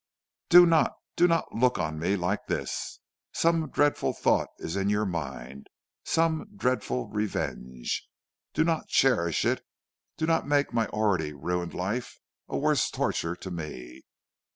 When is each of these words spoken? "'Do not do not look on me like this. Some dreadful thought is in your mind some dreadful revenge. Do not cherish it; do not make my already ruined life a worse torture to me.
"'Do 0.49 0.65
not 0.65 0.93
do 1.15 1.27
not 1.27 1.53
look 1.53 1.77
on 1.77 1.99
me 1.99 2.15
like 2.15 2.47
this. 2.47 2.99
Some 3.33 3.69
dreadful 3.69 4.13
thought 4.13 4.47
is 4.57 4.75
in 4.75 4.89
your 4.89 5.05
mind 5.05 5.67
some 6.03 6.47
dreadful 6.57 7.07
revenge. 7.09 8.07
Do 8.55 8.63
not 8.63 8.87
cherish 8.87 9.45
it; 9.45 9.63
do 10.17 10.25
not 10.25 10.47
make 10.47 10.73
my 10.73 10.87
already 10.87 11.33
ruined 11.33 11.75
life 11.75 12.17
a 12.49 12.57
worse 12.57 12.89
torture 12.89 13.35
to 13.35 13.51
me. 13.51 14.01